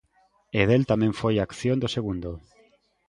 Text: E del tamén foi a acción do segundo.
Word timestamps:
E 0.59 0.61
del 0.69 0.83
tamén 0.91 1.13
foi 1.21 1.35
a 1.37 1.45
acción 1.49 1.77
do 1.79 1.93
segundo. 1.95 2.31